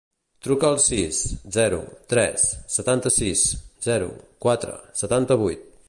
Truca 0.45 0.69
al 0.69 0.79
sis, 0.85 1.19
zero, 1.57 1.79
tres, 2.13 2.47
setanta-sis, 2.79 3.45
zero, 3.91 4.13
quatre, 4.49 4.79
setanta-vuit. 5.05 5.71